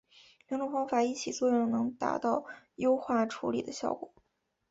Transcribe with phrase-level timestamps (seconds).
[0.49, 4.11] 两种方法一起作用能达到优化处理的效果。